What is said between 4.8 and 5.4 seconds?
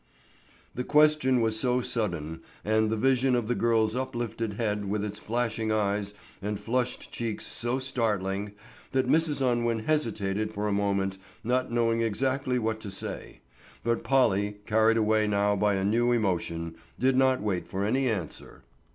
with its